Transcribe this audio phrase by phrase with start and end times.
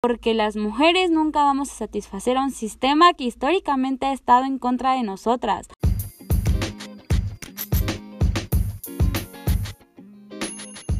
[0.00, 4.58] porque las mujeres nunca vamos a satisfacer a un sistema que históricamente ha estado en
[4.58, 5.68] contra de nosotras.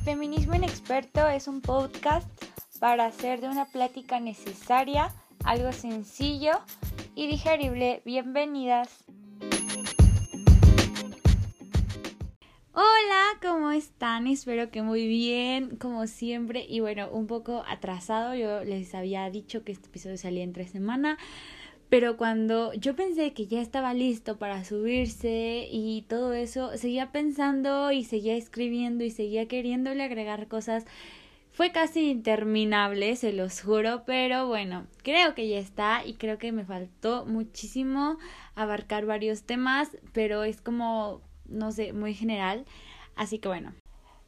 [0.04, 2.28] Feminismo Inexperto es un podcast
[2.78, 5.14] para hacer de una plática necesaria
[5.44, 6.52] algo sencillo
[7.14, 8.02] y digerible.
[8.04, 9.04] Bienvenidas.
[12.82, 14.26] Hola, ¿cómo están?
[14.26, 16.64] Espero que muy bien, como siempre.
[16.66, 18.34] Y bueno, un poco atrasado.
[18.34, 21.18] Yo les había dicho que este episodio salía en tres semanas.
[21.90, 27.92] Pero cuando yo pensé que ya estaba listo para subirse y todo eso, seguía pensando
[27.92, 30.86] y seguía escribiendo y seguía queriéndole agregar cosas.
[31.52, 36.50] Fue casi interminable, se los juro, pero bueno, creo que ya está y creo que
[36.50, 38.16] me faltó muchísimo
[38.54, 42.64] abarcar varios temas, pero es como no sé, muy general.
[43.16, 43.74] Así que bueno.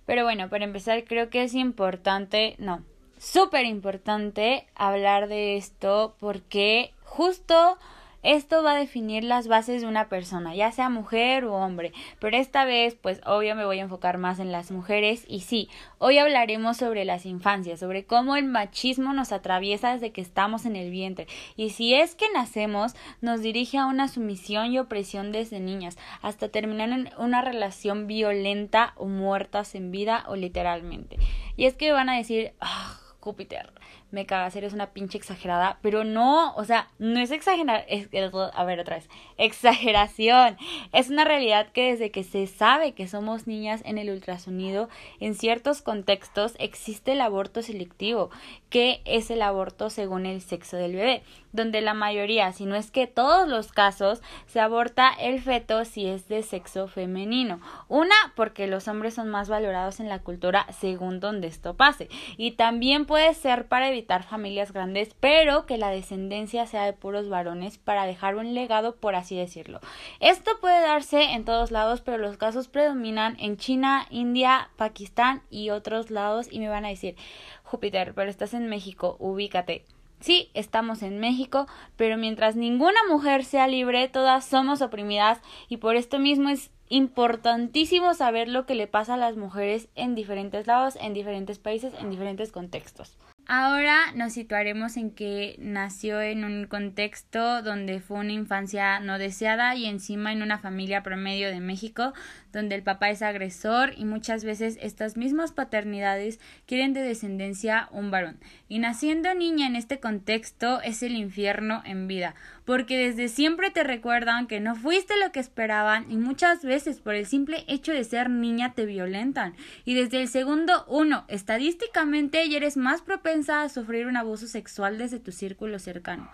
[0.07, 2.83] Pero bueno, para empezar creo que es importante, no,
[3.19, 7.79] súper importante hablar de esto porque justo
[8.23, 12.37] esto va a definir las bases de una persona, ya sea mujer o hombre, pero
[12.37, 16.19] esta vez pues obvio me voy a enfocar más en las mujeres y sí, hoy
[16.19, 20.91] hablaremos sobre las infancias, sobre cómo el machismo nos atraviesa desde que estamos en el
[20.91, 25.99] vientre y si es que nacemos nos dirige a una sumisión y opresión desde niñas
[26.21, 31.17] hasta terminar en una relación violenta o muertas en vida o literalmente.
[31.57, 33.73] Y es que van a decir, ah, Júpiter,
[34.13, 38.65] me cagas, eres una pinche exagerada, pero no, o sea, no es exagerar, es, a
[38.65, 40.57] ver otra vez, exageración,
[40.93, 45.35] es una realidad que desde que se sabe que somos niñas en el ultrasonido, en
[45.35, 48.31] ciertos contextos existe el aborto selectivo,
[48.69, 52.91] que es el aborto según el sexo del bebé, donde la mayoría, si no es
[52.91, 57.61] que todos los casos, se aborta el feto si es de sexo femenino.
[57.89, 62.53] Una, porque los hombres son más valorados en la cultura según donde esto pase, y
[62.53, 67.79] también puede ser para evitar familias grandes, pero que la descendencia sea de puros varones
[67.79, 69.81] para dejar un legado, por así decirlo.
[70.21, 75.71] Esto puede darse en todos lados, pero los casos predominan en China, India, Pakistán y
[75.71, 77.17] otros lados y me van a decir,
[77.63, 79.85] Júpiter, pero estás en México, ubícate.
[80.21, 81.67] Sí, estamos en México,
[81.97, 88.15] pero mientras ninguna mujer sea libre, todas somos oprimidas y por esto mismo es importantísimo
[88.15, 92.11] saber lo que le pasa a las mujeres en diferentes lados, en diferentes países, en
[92.11, 93.17] diferentes contextos.
[93.47, 99.75] Ahora nos situaremos en que nació en un contexto donde fue una infancia no deseada
[99.75, 102.13] y encima en una familia promedio de México
[102.53, 108.13] donde el papá es agresor y muchas veces estas mismas paternidades quieren de descendencia un
[108.13, 108.39] varón.
[108.69, 113.85] Y naciendo niña en este contexto es el infierno en vida, porque desde siempre te
[113.85, 118.05] recuerdan que no fuiste lo que esperaban y muchas veces por el simple hecho de
[118.05, 119.55] ser niña te violentan.
[119.85, 124.99] Y desde el segundo uno, estadísticamente ya eres más propensa a sufrir un abuso sexual
[124.99, 126.31] desde tu círculo cercano.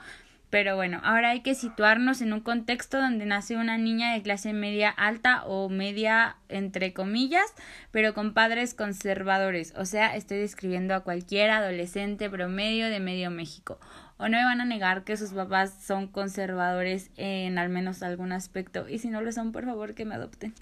[0.50, 4.54] Pero bueno, ahora hay que situarnos en un contexto donde nace una niña de clase
[4.54, 7.54] media alta o media entre comillas,
[7.90, 9.74] pero con padres conservadores.
[9.76, 13.78] O sea, estoy describiendo a cualquier adolescente promedio de medio México.
[14.16, 18.32] O no me van a negar que sus papás son conservadores en al menos algún
[18.32, 18.88] aspecto.
[18.88, 20.54] Y si no lo son, por favor que me adopten.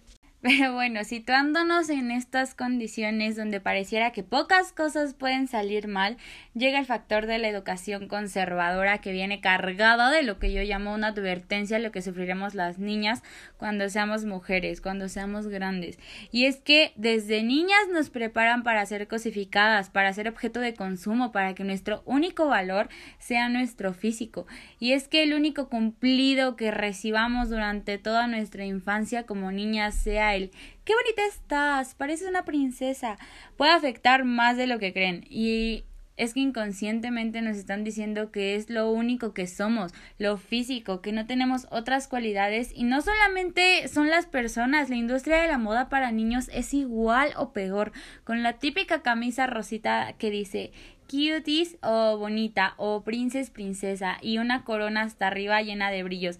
[0.47, 6.19] Pero bueno, situándonos en estas condiciones donde pareciera que pocas cosas pueden salir mal,
[6.55, 10.95] llega el factor de la educación conservadora que viene cargada de lo que yo llamo
[10.95, 13.25] una advertencia lo que sufriremos las niñas
[13.57, 15.99] cuando seamos mujeres, cuando seamos grandes.
[16.31, 21.33] Y es que desde niñas nos preparan para ser cosificadas, para ser objeto de consumo,
[21.33, 24.47] para que nuestro único valor sea nuestro físico.
[24.79, 30.36] Y es que el único cumplido que recibamos durante toda nuestra infancia como niñas sea
[30.85, 33.19] qué bonita estás, pareces una princesa,
[33.57, 35.85] puede afectar más de lo que creen y
[36.17, 41.13] es que inconscientemente nos están diciendo que es lo único que somos, lo físico, que
[41.13, 42.73] no tenemos otras cualidades.
[42.75, 47.33] Y no solamente son las personas, la industria de la moda para niños es igual
[47.37, 47.93] o peor,
[48.25, 50.73] con la típica camisa rosita que dice
[51.09, 56.39] cuties o bonita o princes princesa y una corona hasta arriba llena de brillos.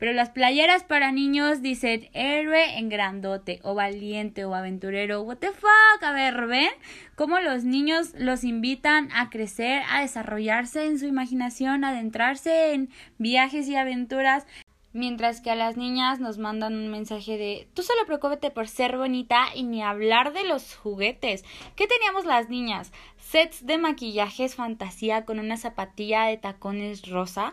[0.00, 5.20] Pero las playeras para niños dicen héroe en grandote, o valiente, o aventurero.
[5.20, 6.02] What the fuck?
[6.02, 6.70] A ver, ¿ven?
[7.16, 12.88] Cómo los niños los invitan a crecer, a desarrollarse en su imaginación, a adentrarse en
[13.18, 14.46] viajes y aventuras.
[14.94, 18.96] Mientras que a las niñas nos mandan un mensaje de tú solo preocúpate por ser
[18.96, 21.44] bonita y ni hablar de los juguetes.
[21.76, 22.90] ¿Qué teníamos las niñas?
[23.18, 27.52] Sets de maquillajes fantasía con una zapatilla de tacones rosa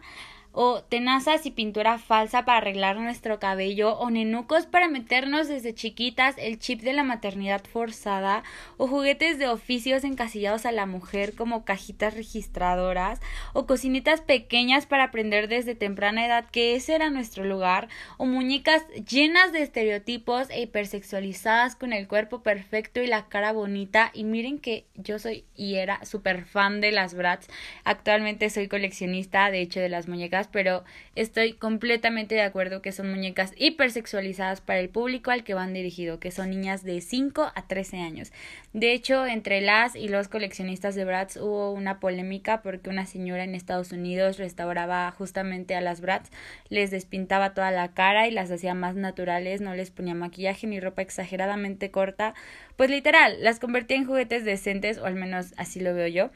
[0.60, 6.34] o tenazas y pintura falsa para arreglar nuestro cabello, o nenucos para meternos desde chiquitas
[6.40, 8.42] el chip de la maternidad forzada,
[8.78, 13.22] o juguetes de oficios encasillados a la mujer como cajitas registradoras,
[13.54, 17.88] o cocinitas pequeñas para aprender desde temprana edad que ese era nuestro lugar,
[18.18, 24.10] o muñecas llenas de estereotipos e hipersexualizadas con el cuerpo perfecto y la cara bonita,
[24.12, 27.48] y miren que yo soy y era súper fan de las Bratz.
[27.84, 30.84] Actualmente soy coleccionista, de hecho, de las muñecas, pero
[31.16, 36.20] estoy completamente de acuerdo que son muñecas hipersexualizadas para el público al que van dirigido,
[36.20, 38.32] que son niñas de 5 a 13 años.
[38.74, 43.44] De hecho, entre las y los coleccionistas de Bratz hubo una polémica porque una señora
[43.44, 46.30] en Estados Unidos restauraba justamente a las Bratz,
[46.70, 50.80] les despintaba toda la cara y las hacía más naturales, no les ponía maquillaje ni
[50.80, 52.34] ropa exageradamente corta,
[52.76, 56.30] pues literal, las convertía en juguetes decentes, o al menos así lo veo yo,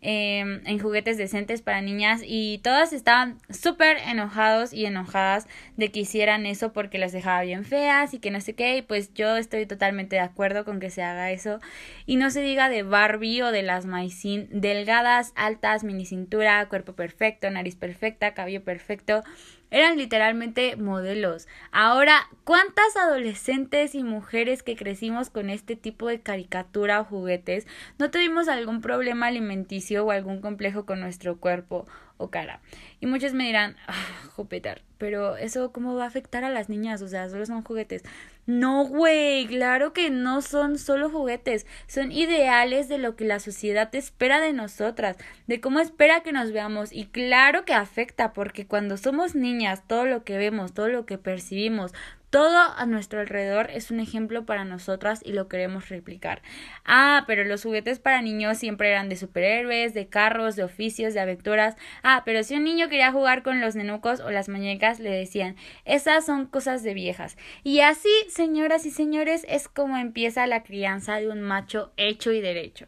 [0.00, 5.46] em, en juguetes decentes para niñas y todas estaban súper enojados y enojadas
[5.76, 8.82] de que hicieran eso porque las dejaba bien feas y que no sé qué, y
[8.82, 11.58] pues yo estoy totalmente de acuerdo con que se haga eso.
[12.06, 16.94] Y no se diga de Barbie o de las Maicin delgadas, altas, mini cintura, cuerpo
[16.94, 19.22] perfecto, nariz perfecta, cabello perfecto,
[19.70, 21.48] eran literalmente modelos.
[21.72, 27.66] Ahora, ¿cuántas adolescentes y mujeres que crecimos con este tipo de caricatura o juguetes
[27.98, 31.86] no tuvimos algún problema alimenticio o algún complejo con nuestro cuerpo
[32.16, 32.60] o cara?
[33.00, 33.94] Y muchos me dirán, ah,
[34.34, 38.02] Júpiter, pero eso cómo va a afectar a las niñas, o sea, solo son juguetes.
[38.46, 43.92] No, güey, claro que no son solo juguetes, son ideales de lo que la sociedad
[43.94, 45.16] espera de nosotras,
[45.48, 50.06] de cómo espera que nos veamos y claro que afecta porque cuando somos niñas todo
[50.06, 51.92] lo que vemos, todo lo que percibimos,
[52.30, 56.42] todo a nuestro alrededor es un ejemplo para nosotras y lo queremos replicar.
[56.84, 61.20] Ah, pero los juguetes para niños siempre eran de superhéroes, de carros, de oficios, de
[61.20, 61.76] aventuras.
[62.02, 65.56] Ah, pero si un niño quería jugar con los nenucos o las muñecas, le decían,
[65.84, 67.36] esas son cosas de viejas.
[67.62, 72.40] Y así, señoras y señores, es como empieza la crianza de un macho hecho y
[72.40, 72.86] derecho.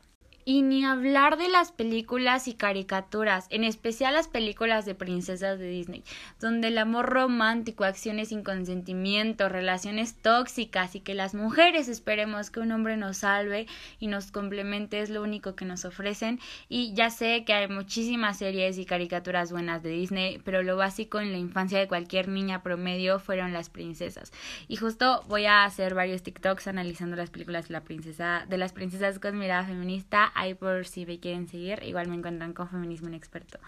[0.50, 5.68] Y ni hablar de las películas y caricaturas, en especial las películas de princesas de
[5.68, 6.04] Disney,
[6.40, 12.60] donde el amor romántico, acciones sin consentimiento, relaciones tóxicas y que las mujeres esperemos que
[12.60, 13.66] un hombre nos salve
[14.00, 16.40] y nos complemente es lo único que nos ofrecen.
[16.70, 21.20] Y ya sé que hay muchísimas series y caricaturas buenas de Disney, pero lo básico
[21.20, 24.32] en la infancia de cualquier niña promedio fueron las princesas.
[24.66, 28.72] Y justo voy a hacer varios TikToks analizando las películas de la princesa, de las
[28.72, 31.82] princesas con mirada feminista ahí por si me quieren seguir.
[31.82, 33.58] Igual me encuentran con Feminismo Inexperto.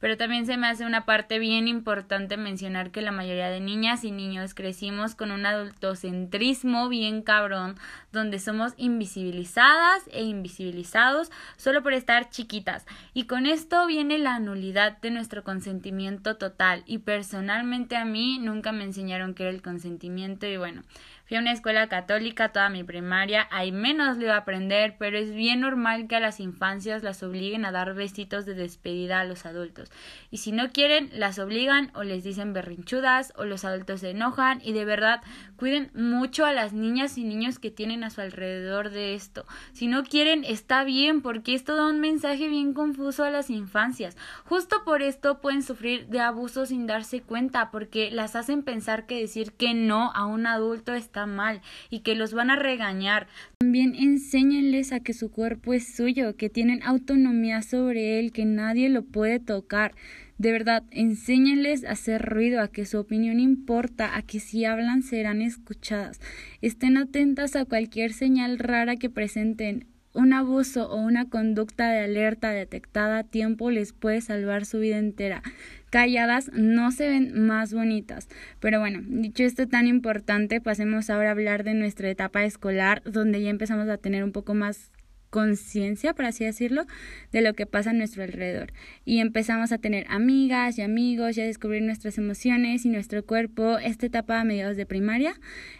[0.00, 4.02] Pero también se me hace una parte bien importante mencionar que la mayoría de niñas
[4.02, 7.76] y niños crecimos con un adultocentrismo bien cabrón,
[8.10, 12.86] donde somos invisibilizadas e invisibilizados solo por estar chiquitas.
[13.12, 16.82] Y con esto viene la nulidad de nuestro consentimiento total.
[16.86, 20.82] Y personalmente a mí nunca me enseñaron qué era el consentimiento y bueno,
[21.30, 25.16] Fui a una escuela católica toda mi primaria, ahí menos le iba a aprender, pero
[25.16, 29.24] es bien normal que a las infancias las obliguen a dar besitos de despedida a
[29.24, 29.92] los adultos.
[30.32, 34.60] Y si no quieren, las obligan o les dicen berrinchudas o los adultos se enojan
[34.64, 35.22] y de verdad
[35.54, 39.46] cuiden mucho a las niñas y niños que tienen a su alrededor de esto.
[39.72, 44.16] Si no quieren, está bien, porque esto da un mensaje bien confuso a las infancias.
[44.46, 49.20] Justo por esto pueden sufrir de abuso sin darse cuenta, porque las hacen pensar que
[49.20, 53.26] decir que no a un adulto está mal y que los van a regañar.
[53.58, 58.88] También enséñenles a que su cuerpo es suyo, que tienen autonomía sobre él, que nadie
[58.88, 59.94] lo puede tocar.
[60.38, 65.02] De verdad, enséñenles a hacer ruido, a que su opinión importa, a que si hablan
[65.02, 66.18] serán escuchadas.
[66.62, 69.86] Estén atentas a cualquier señal rara que presenten.
[70.12, 74.98] Un abuso o una conducta de alerta detectada a tiempo les puede salvar su vida
[74.98, 75.42] entera
[75.90, 78.28] calladas no se ven más bonitas.
[78.60, 83.42] Pero bueno, dicho esto tan importante, pasemos ahora a hablar de nuestra etapa escolar, donde
[83.42, 84.90] ya empezamos a tener un poco más
[85.30, 86.86] conciencia, por así decirlo,
[87.32, 88.72] de lo que pasa a nuestro alrededor.
[89.04, 93.78] Y empezamos a tener amigas y amigos y a descubrir nuestras emociones y nuestro cuerpo.
[93.78, 95.34] Esta etapa a mediados de primaria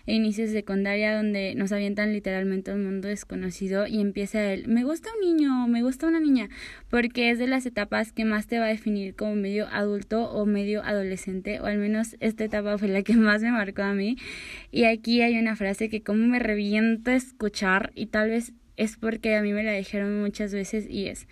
[0.06, 4.84] e inicios de secundaria donde nos avientan literalmente un mundo desconocido y empieza el me
[4.84, 6.48] gusta un niño, me gusta una niña,
[6.88, 10.46] porque es de las etapas que más te va a definir como medio adulto o
[10.46, 14.16] medio adolescente, o al menos esta etapa fue la que más me marcó a mí.
[14.70, 19.36] Y aquí hay una frase que como me revienta escuchar y tal vez es porque
[19.36, 21.28] a mí me la dijeron muchas veces y es,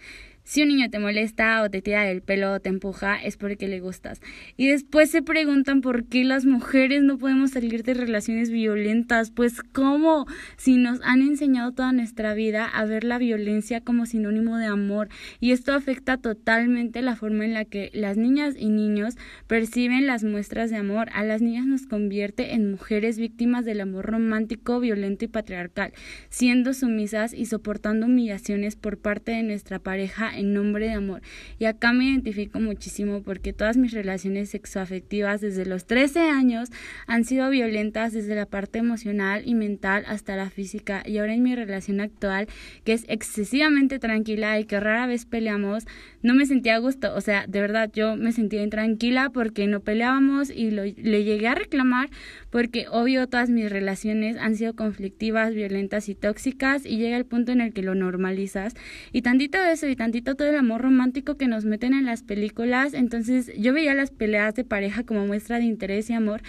[0.48, 3.68] Si un niño te molesta o te tira del pelo o te empuja, es porque
[3.68, 4.22] le gustas.
[4.56, 9.30] Y después se preguntan por qué las mujeres no podemos salir de relaciones violentas.
[9.30, 10.24] Pues cómo,
[10.56, 15.10] si nos han enseñado toda nuestra vida a ver la violencia como sinónimo de amor.
[15.38, 19.16] Y esto afecta totalmente la forma en la que las niñas y niños
[19.48, 21.10] perciben las muestras de amor.
[21.12, 25.92] A las niñas nos convierte en mujeres víctimas del amor romántico, violento y patriarcal,
[26.30, 31.22] siendo sumisas y soportando humillaciones por parte de nuestra pareja en nombre de amor.
[31.58, 36.70] Y acá me identifico muchísimo porque todas mis relaciones sexoafectivas desde los 13 años
[37.06, 41.02] han sido violentas desde la parte emocional y mental hasta la física.
[41.04, 42.48] Y ahora en mi relación actual,
[42.84, 45.84] que es excesivamente tranquila y que rara vez peleamos,
[46.22, 47.14] no me sentía a gusto.
[47.14, 51.48] O sea, de verdad, yo me sentía intranquila porque no peleábamos y lo, le llegué
[51.48, 52.10] a reclamar
[52.50, 57.52] porque obvio todas mis relaciones han sido conflictivas, violentas y tóxicas y llega el punto
[57.52, 58.74] en el que lo normalizas.
[59.12, 62.94] Y tantito eso y tantito todo el amor romántico que nos meten en las películas.
[62.94, 66.42] Entonces yo veía las peleas de pareja como muestra de interés y amor,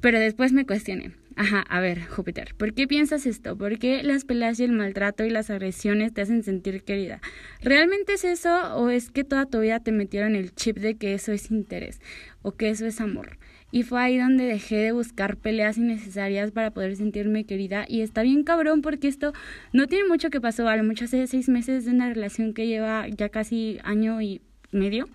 [0.00, 1.25] pero después me cuestioné.
[1.38, 3.58] Ajá, a ver, Júpiter, ¿por qué piensas esto?
[3.58, 7.20] ¿Por qué las peleas y el maltrato y las agresiones te hacen sentir querida?
[7.60, 11.12] ¿Realmente es eso o es que toda tu vida te metieron el chip de que
[11.12, 12.00] eso es interés
[12.40, 13.36] o que eso es amor?
[13.70, 17.84] Y fue ahí donde dejé de buscar peleas innecesarias para poder sentirme querida.
[17.86, 19.34] Y está bien cabrón porque esto
[19.74, 22.66] no tiene mucho que pasó, a lo mucho hace seis meses de una relación que
[22.66, 24.40] lleva ya casi año y
[24.72, 25.06] medio.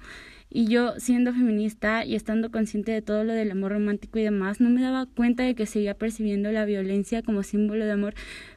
[0.53, 4.59] Y yo, siendo feminista y estando consciente de todo lo del amor romántico y demás,
[4.59, 8.15] no me daba cuenta de que seguía percibiendo la violencia como símbolo de amor.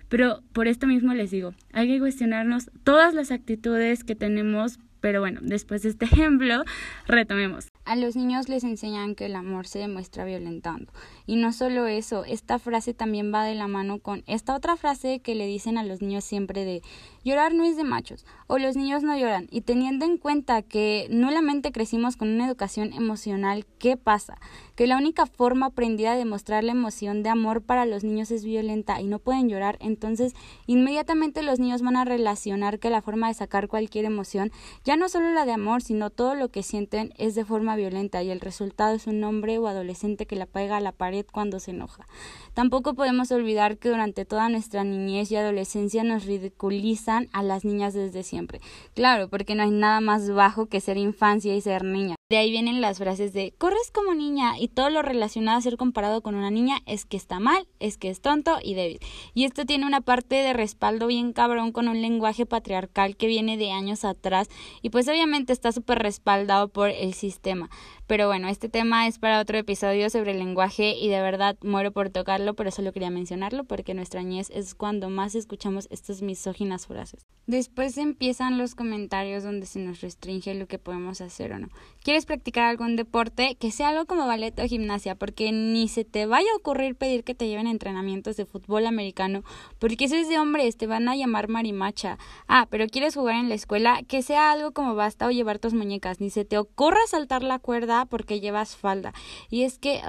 [0.08, 4.80] Pero por esto mismo les digo, hay que cuestionarnos todas las actitudes que tenemos.
[5.00, 6.64] Pero bueno, después de este ejemplo,
[7.06, 7.68] retomemos.
[7.84, 10.90] A los niños les enseñan que el amor se demuestra violentando.
[11.26, 15.20] Y no solo eso, esta frase también va de la mano con esta otra frase
[15.20, 16.82] que le dicen a los niños siempre de
[17.24, 19.48] llorar no es de machos o los niños no lloran.
[19.50, 24.36] Y teniendo en cuenta que nulamente crecimos con una educación emocional, ¿qué pasa?
[24.74, 28.44] Que la única forma aprendida de mostrar la emoción de amor para los niños es
[28.44, 29.78] violenta y no pueden llorar.
[29.80, 30.34] Entonces,
[30.66, 34.52] inmediatamente los niños van a relacionar que la forma de sacar cualquier emoción,
[34.84, 38.22] ya no solo la de amor, sino todo lo que sienten es de forma violenta
[38.22, 41.60] y el resultado es un hombre o adolescente que la pega a la pared cuando
[41.60, 42.06] se enoja.
[42.54, 47.94] Tampoco podemos olvidar que durante toda nuestra niñez y adolescencia nos ridiculizan a las niñas
[47.94, 48.60] desde siempre.
[48.94, 52.16] Claro, porque no hay nada más bajo que ser infancia y ser niña.
[52.30, 55.76] De ahí vienen las frases de corres como niña y todo lo relacionado a ser
[55.76, 58.98] comparado con una niña es que está mal, es que es tonto y débil.
[59.34, 63.58] Y esto tiene una parte de respaldo bien cabrón con un lenguaje patriarcal que viene
[63.58, 64.48] de años atrás
[64.80, 67.68] y pues obviamente está súper respaldado por el sistema.
[68.06, 71.90] Pero bueno, este tema es para otro episodio sobre el lenguaje y de verdad muero
[71.90, 76.86] por tocarlo, pero solo quería mencionarlo porque nuestra niñez es cuando más escuchamos estas misóginas
[76.86, 77.24] frases.
[77.46, 81.68] Después empiezan los comentarios donde se nos restringe lo que podemos hacer o no.
[82.02, 83.56] ¿Quieres practicar algún deporte?
[83.56, 87.24] Que sea algo como ballet o gimnasia, porque ni se te vaya a ocurrir pedir
[87.24, 89.44] que te lleven entrenamientos de fútbol americano,
[89.78, 92.18] porque eso es de hombres, te van a llamar marimacha.
[92.48, 95.72] Ah, pero quieres jugar en la escuela, que sea algo como basta o llevar tus
[95.72, 99.12] muñecas, ni se te ocurra saltar la cuerda porque llevas falda.
[99.50, 100.00] Y es que...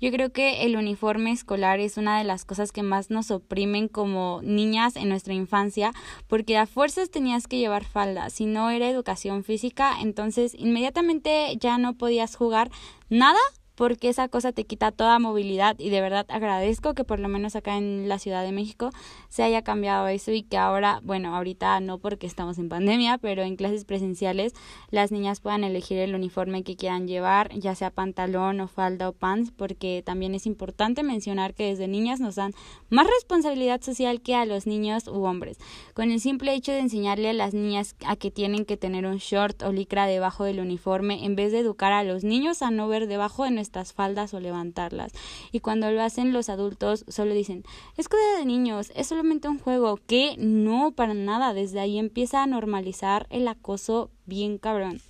[0.00, 3.88] yo creo que el uniforme escolar es una de las cosas que más nos oprimen
[3.88, 5.92] como niñas en nuestra infancia,
[6.28, 8.30] porque a fuerzas tenías que llevar falda.
[8.30, 12.70] Si no era educación física, entonces inmediatamente ya no podías jugar
[13.08, 13.40] nada
[13.78, 17.54] porque esa cosa te quita toda movilidad y de verdad agradezco que por lo menos
[17.54, 18.90] acá en la Ciudad de México
[19.28, 23.42] se haya cambiado eso y que ahora, bueno, ahorita no porque estamos en pandemia, pero
[23.42, 24.52] en clases presenciales
[24.90, 29.12] las niñas puedan elegir el uniforme que quieran llevar, ya sea pantalón o falda o
[29.12, 32.54] pants, porque también es importante mencionar que desde niñas nos dan
[32.90, 35.56] más responsabilidad social que a los niños u hombres.
[35.94, 39.18] Con el simple hecho de enseñarle a las niñas a que tienen que tener un
[39.18, 42.88] short o licra debajo del uniforme en vez de educar a los niños a no
[42.88, 45.12] ver debajo de estas faldas o levantarlas.
[45.52, 47.64] Y cuando lo hacen los adultos solo dicen,
[47.96, 52.42] es cosa de niños, es solamente un juego, que no, para nada, desde ahí empieza
[52.42, 55.00] a normalizar el acoso bien cabrón.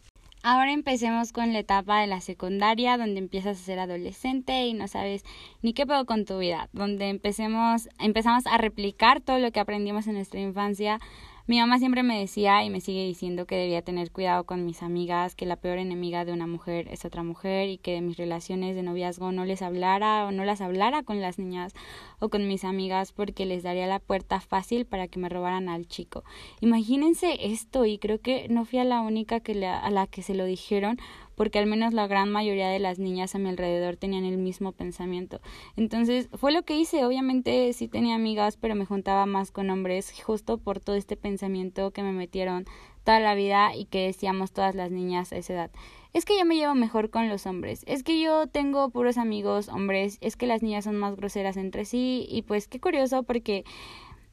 [0.43, 4.87] Ahora empecemos con la etapa de la secundaria, donde empiezas a ser adolescente y no
[4.87, 5.25] sabes
[5.63, 10.07] ni qué puedo con tu vida, donde empecemos, empezamos a replicar todo lo que aprendimos
[10.07, 11.01] en nuestra infancia
[11.49, 14.83] mi mamá siempre me decía y me sigue diciendo que debía tener cuidado con mis
[14.83, 18.19] amigas, que la peor enemiga de una mujer es otra mujer y que de mis
[18.19, 21.73] relaciones de noviazgo no les hablara o no las hablara con las niñas
[22.19, 25.89] o con mis amigas porque les daría la puerta fácil para que me robaran al
[25.89, 26.23] chico.
[26.61, 30.35] Imagínense esto y creo que no fui a la única que a la que se
[30.35, 30.99] lo dijeron
[31.39, 34.73] porque al menos la gran mayoría de las niñas a mi alrededor tenían el mismo
[34.73, 35.41] pensamiento.
[35.77, 40.13] Entonces fue lo que hice, obviamente sí tenía amigas, pero me juntaba más con hombres
[40.23, 42.67] justo por todo este pensamiento que me metieron
[43.05, 45.71] toda la vida y que decíamos todas las niñas a esa edad.
[46.13, 49.69] Es que yo me llevo mejor con los hombres, es que yo tengo puros amigos
[49.69, 53.65] hombres, es que las niñas son más groseras entre sí y pues qué curioso porque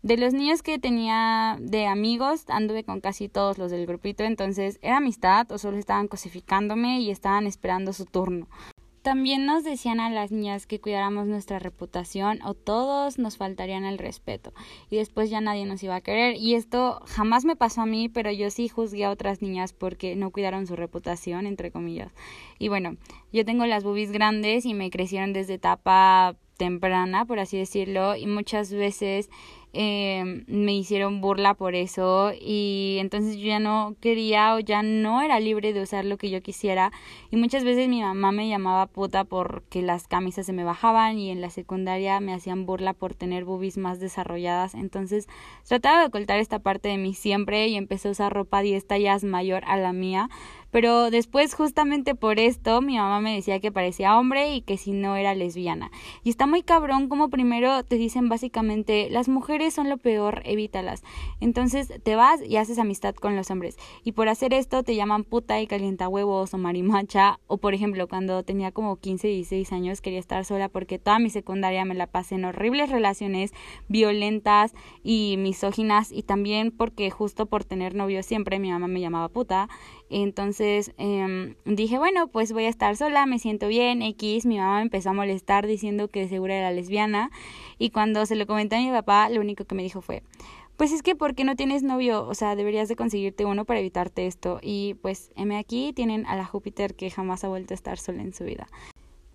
[0.05, 4.77] de los niños que tenía de amigos, anduve con casi todos los del grupito, entonces
[4.83, 8.47] era amistad o solo estaban cosificándome y estaban esperando su turno.
[9.01, 13.97] También nos decían a las niñas que cuidáramos nuestra reputación o todos nos faltarían el
[13.97, 14.53] respeto
[14.91, 18.07] y después ya nadie nos iba a querer y esto jamás me pasó a mí,
[18.07, 22.11] pero yo sí juzgué a otras niñas porque no cuidaron su reputación, entre comillas.
[22.59, 22.95] Y bueno,
[23.33, 28.27] yo tengo las boobies grandes y me crecieron desde etapa temprana, por así decirlo, y
[28.27, 29.29] muchas veces
[29.77, 35.21] eh, me hicieron burla por eso y entonces yo ya no quería o ya no
[35.21, 36.93] era libre de usar lo que yo quisiera.
[37.29, 41.29] Y muchas veces mi mamá me llamaba puta porque las camisas se me bajaban y
[41.29, 44.75] en la secundaria me hacían burla por tener boobies más desarrolladas.
[44.75, 45.27] Entonces
[45.67, 49.25] trataba de ocultar esta parte de mí siempre y empecé a usar ropa 10 tallas
[49.25, 50.29] mayor a la mía
[50.75, 54.91] pero después justamente por esto mi mamá me decía que parecía hombre y que si
[54.91, 55.89] no era lesbiana.
[56.21, 61.01] Y está muy cabrón como primero te dicen básicamente las mujeres son lo peor, evítalas.
[61.39, 63.77] Entonces te vas y haces amistad con los hombres.
[64.03, 67.39] Y por hacer esto te llaman puta y calienta huevos o marimacha.
[67.47, 71.29] O por ejemplo cuando tenía como 15, 16 años quería estar sola porque toda mi
[71.29, 73.53] secundaria me la pasé en horribles relaciones
[73.87, 74.73] violentas
[75.05, 79.69] y misóginas y también porque justo por tener novio siempre mi mamá me llamaba puta
[80.09, 84.45] entonces eh, dije, bueno, pues voy a estar sola, me siento bien, X.
[84.45, 87.31] Mi mamá me empezó a molestar diciendo que seguro era lesbiana.
[87.77, 90.23] Y cuando se lo comenté a mi papá, lo único que me dijo fue,
[90.77, 92.27] pues es que ¿por qué no tienes novio?
[92.27, 94.59] O sea, deberías de conseguirte uno para evitarte esto.
[94.61, 98.21] Y pues M aquí tienen a la Júpiter que jamás ha vuelto a estar sola
[98.21, 98.67] en su vida.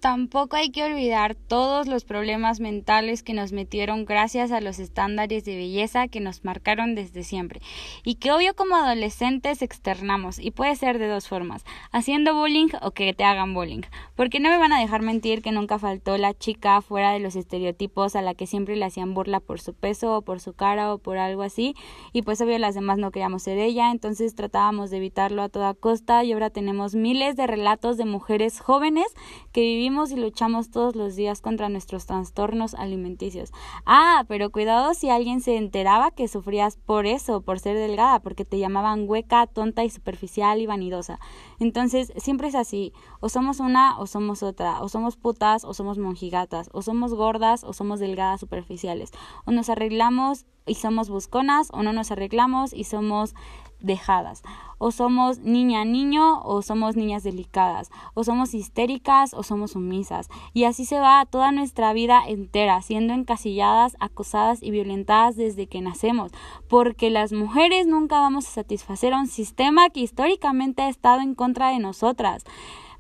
[0.00, 5.44] Tampoco hay que olvidar todos los problemas mentales que nos metieron gracias a los estándares
[5.44, 7.60] de belleza que nos marcaron desde siempre.
[8.02, 12.92] Y que obvio como adolescentes externamos y puede ser de dos formas, haciendo bullying o
[12.92, 13.82] que te hagan bullying,
[14.16, 17.36] porque no me van a dejar mentir que nunca faltó la chica fuera de los
[17.36, 20.94] estereotipos a la que siempre le hacían burla por su peso o por su cara
[20.94, 21.74] o por algo así.
[22.14, 25.74] Y pues obvio las demás no queríamos ser ella, entonces tratábamos de evitarlo a toda
[25.74, 29.06] costa y ahora tenemos miles de relatos de mujeres jóvenes
[29.52, 33.50] que vivimos y luchamos todos los días contra nuestros trastornos alimenticios.
[33.84, 38.44] Ah, pero cuidado si alguien se enteraba que sufrías por eso, por ser delgada, porque
[38.44, 41.18] te llamaban hueca, tonta y superficial y vanidosa.
[41.58, 45.98] Entonces, siempre es así, o somos una o somos otra, o somos putas o somos
[45.98, 49.10] monjigatas, o somos gordas o somos delgadas superficiales,
[49.44, 53.34] o nos arreglamos y somos busconas, o no nos arreglamos y somos
[53.80, 54.42] dejadas.
[54.78, 57.90] O somos niña niño o somos niñas delicadas.
[58.14, 60.28] O somos histéricas o somos sumisas.
[60.54, 65.82] Y así se va toda nuestra vida entera, siendo encasilladas, acosadas y violentadas desde que
[65.82, 66.32] nacemos.
[66.68, 71.34] Porque las mujeres nunca vamos a satisfacer a un sistema que históricamente ha estado en
[71.34, 72.44] contra de nosotras.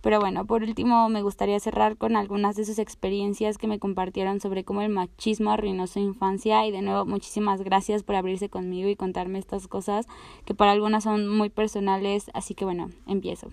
[0.00, 4.40] Pero bueno, por último me gustaría cerrar con algunas de sus experiencias que me compartieron
[4.40, 8.88] sobre cómo el machismo arruinó su infancia y de nuevo muchísimas gracias por abrirse conmigo
[8.88, 10.06] y contarme estas cosas
[10.44, 13.48] que para algunas son muy personales, así que bueno, empiezo.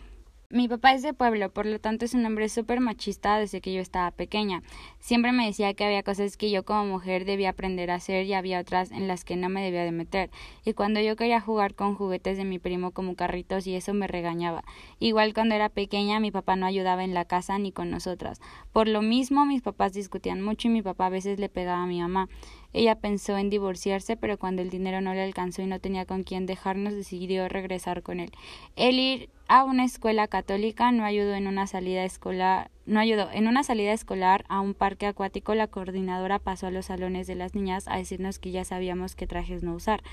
[0.50, 3.74] Mi papá es de pueblo, por lo tanto es un hombre súper machista desde que
[3.74, 4.64] yo estaba pequeña.
[4.98, 8.34] Siempre me decía que había cosas que yo como mujer debía aprender a hacer y
[8.34, 10.30] había otras en las que no me debía de meter.
[10.64, 14.08] Y cuando yo quería jugar con juguetes de mi primo como carritos y eso me
[14.08, 14.64] regañaba.
[15.00, 18.40] Igual cuando era pequeña mi papá no ayudaba en la casa ni con nosotras.
[18.72, 21.88] Por lo mismo mis papás discutían mucho y mi papá a veces le pegaba a
[21.88, 22.30] mi mamá.
[22.74, 26.24] Ella pensó en divorciarse, pero cuando el dinero no le alcanzó y no tenía con
[26.24, 28.32] quién dejarnos, decidió regresar con él.
[28.76, 33.30] Él ir a una escuela católica no ayudó en una salida escolar, no ayudó.
[33.32, 37.36] En una salida escolar a un parque acuático, la coordinadora pasó a los salones de
[37.36, 40.04] las niñas a decirnos que ya sabíamos qué trajes no usar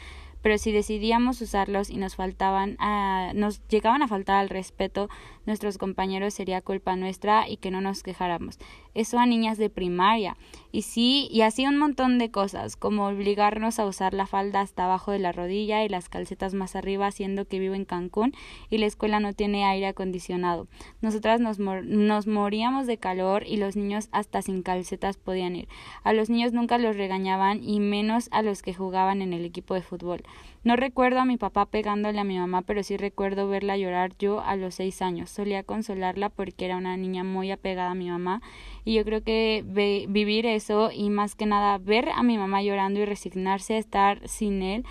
[0.44, 5.08] pero si decidíamos usarlos y nos faltaban a, nos llegaban a faltar al respeto
[5.46, 8.58] nuestros compañeros sería culpa nuestra y que no nos quejáramos.
[8.94, 10.36] Eso a niñas de primaria.
[10.70, 14.84] Y sí, y así un montón de cosas, como obligarnos a usar la falda hasta
[14.84, 18.32] abajo de la rodilla y las calcetas más arriba, siendo que vivo en Cancún
[18.70, 20.66] y la escuela no tiene aire acondicionado.
[21.00, 25.68] Nosotras nos, nos moríamos de calor y los niños hasta sin calcetas podían ir.
[26.02, 29.74] A los niños nunca los regañaban y menos a los que jugaban en el equipo
[29.74, 30.22] de fútbol.
[30.64, 34.40] No recuerdo a mi papá pegándole a mi mamá, pero sí recuerdo verla llorar yo
[34.40, 35.28] a los seis años.
[35.28, 38.40] Solía consolarla porque era una niña muy apegada a mi mamá
[38.82, 39.62] y yo creo que
[40.08, 44.26] vivir eso y más que nada ver a mi mamá llorando y resignarse a estar
[44.26, 44.84] sin él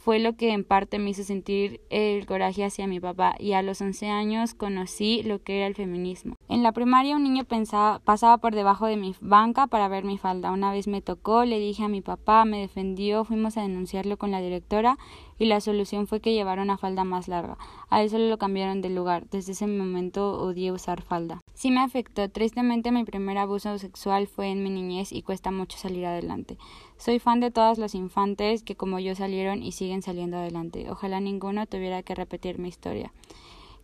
[0.00, 3.60] fue lo que en parte me hizo sentir el coraje hacia mi papá y a
[3.60, 6.36] los once años conocí lo que era el feminismo.
[6.48, 10.16] En la primaria un niño pensaba, pasaba por debajo de mi banca para ver mi
[10.16, 10.52] falda.
[10.52, 14.30] Una vez me tocó, le dije a mi papá, me defendió, fuimos a denunciarlo con
[14.30, 14.96] la directora
[15.40, 17.56] y la solución fue que llevara una falda más larga.
[17.88, 19.26] A solo lo cambiaron de lugar.
[19.30, 21.40] Desde ese momento odié usar falda.
[21.54, 22.28] Sí me afectó.
[22.28, 26.58] Tristemente mi primer abuso sexual fue en mi niñez y cuesta mucho salir adelante.
[26.98, 30.90] Soy fan de todos los infantes que como yo salieron y siguen saliendo adelante.
[30.90, 33.10] Ojalá ninguno tuviera que repetir mi historia.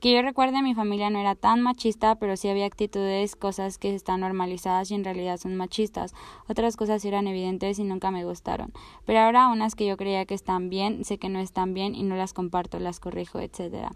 [0.01, 3.95] Que yo recuerde, mi familia no era tan machista, pero sí había actitudes, cosas que
[3.95, 6.15] están normalizadas y en realidad son machistas.
[6.49, 8.75] Otras cosas eran evidentes y nunca me gustaron.
[9.07, 12.03] Pero ahora unas que yo creía que están bien, sé que no están bien y
[12.03, 13.89] no las comparto, las corrijo, etc.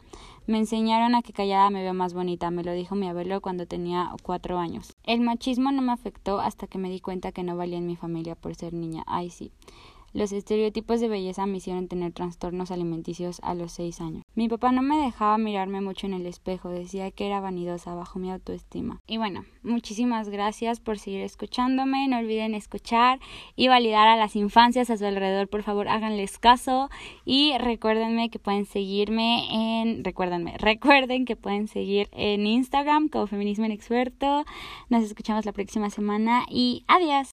[0.47, 3.67] Me enseñaron a que callada me veo más bonita, me lo dijo mi abuelo cuando
[3.67, 4.97] tenía cuatro años.
[5.05, 7.97] El machismo no me afectó hasta que me di cuenta que no valía en mi
[7.97, 9.05] familia por ser niña.
[9.07, 9.53] Ay, sí.
[10.13, 14.25] Los estereotipos de belleza me hicieron tener trastornos alimenticios a los seis años.
[14.35, 18.19] Mi papá no me dejaba mirarme mucho en el espejo, decía que era vanidosa bajo
[18.19, 19.01] mi autoestima.
[19.07, 22.09] Y bueno, muchísimas gracias por seguir escuchándome.
[22.09, 23.21] No olviden escuchar
[23.55, 25.49] y validar a las infancias a su alrededor.
[25.49, 26.91] Por favor, háganles caso
[27.25, 33.65] y recuérdenme que pueden seguirme en recuérdenme, recuerden que pueden seguir en Instagram como Feminismo
[33.65, 34.45] en Experto.
[34.89, 37.29] Nos escuchamos la próxima semana y adiós.